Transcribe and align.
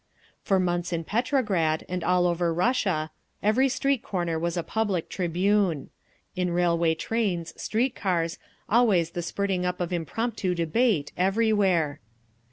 For 0.41 0.59
months 0.59 0.91
in 0.91 1.03
Petrograd, 1.03 1.85
and 1.87 2.03
all 2.03 2.25
over 2.25 2.51
Russia, 2.51 3.11
every 3.43 3.69
street 3.69 4.01
corner 4.01 4.39
was 4.39 4.57
a 4.57 4.63
public 4.63 5.09
tribune. 5.09 5.91
In 6.35 6.49
railway 6.49 6.95
trains, 6.95 7.53
street 7.61 7.93
cars, 7.93 8.39
always 8.67 9.11
the 9.11 9.21
spurting 9.21 9.63
up 9.63 9.79
of 9.79 9.93
impromptu 9.93 10.55
debate, 10.55 11.11
everywhere…. 11.15 11.99